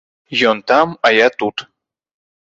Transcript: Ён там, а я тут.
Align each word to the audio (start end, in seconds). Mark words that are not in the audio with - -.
Ён 0.51 0.61
там, 0.71 0.95
а 1.09 1.13
я 1.17 1.27
тут. 1.43 1.67